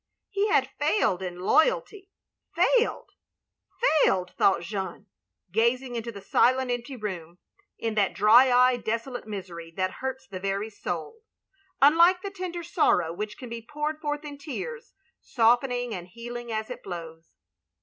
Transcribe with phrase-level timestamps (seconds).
[0.31, 2.09] He had failed in loyalty,
[2.55, 3.11] failed—
[3.83, 5.05] ^failed— ^thought Jeanne,
[5.51, 7.37] gazing into the silent empty room
[7.77, 11.19] in that dry eyed desolate misery that htuts the very soul,
[11.83, 16.71] unlike the tender sorrow which can be poured forth in tears, softening and healing as
[16.71, 17.35] it flows.